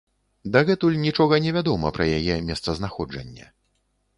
Дагэтуль 0.55 0.95
нічога 1.01 1.39
не 1.45 1.51
вядома 1.57 1.91
пра 1.99 2.07
яе 2.17 2.35
месцазнаходжанне. 2.49 3.45